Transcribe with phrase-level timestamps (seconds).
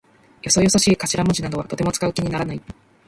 [0.41, 2.61] よそよそしい頭文字かしらもじなどはとても使う気にならない。